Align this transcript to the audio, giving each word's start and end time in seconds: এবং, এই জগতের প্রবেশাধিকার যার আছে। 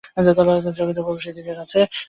এবং, 0.33 0.55
এই 0.59 0.75
জগতের 0.77 1.03
প্রবেশাধিকার 1.05 1.45
যার 1.49 1.63
আছে। 1.65 1.79